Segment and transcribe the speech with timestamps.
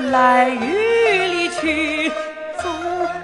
[0.00, 2.08] 来雨里去，
[2.62, 2.68] 走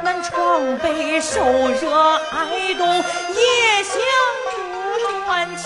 [0.03, 3.95] 南闯北，受热挨冻，也想
[4.51, 4.55] 着
[5.25, 5.63] 赚钱。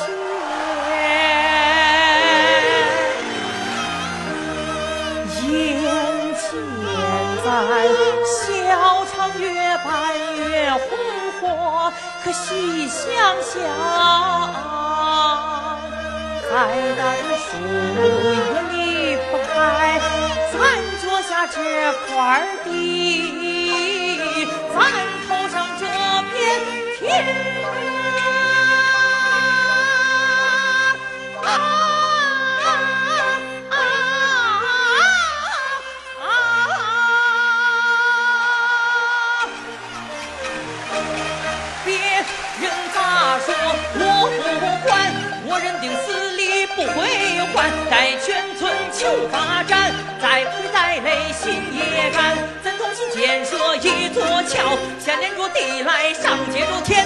[5.49, 5.51] 眼
[6.35, 6.41] 前
[7.43, 7.47] 在
[8.27, 8.27] 小
[9.07, 9.47] 城越
[9.79, 9.87] 办
[10.37, 10.79] 越红
[11.41, 11.43] 火，
[12.23, 13.01] 可细想
[13.43, 13.55] 想，
[16.51, 16.53] 在
[16.97, 17.01] 那
[17.39, 17.49] 树
[17.97, 18.07] 叶
[18.73, 18.77] 离
[19.31, 19.57] 不开
[21.51, 21.61] 这
[22.07, 24.19] 块地，
[24.75, 24.77] 咱
[25.27, 25.85] 头上这
[26.31, 26.37] 片
[26.99, 27.01] 天。
[41.85, 41.95] 别
[42.61, 42.99] 人咋
[43.41, 43.49] 说
[43.95, 44.01] 我
[44.39, 44.43] 不
[44.87, 44.89] 管，
[45.47, 46.97] 我认定死理不会
[47.55, 47.57] 还。
[47.91, 48.68] 待全村
[48.99, 52.37] 求发展，再苦再累心也甘。
[52.65, 56.98] 咱同心建设一座桥，牵连着地来上接着天。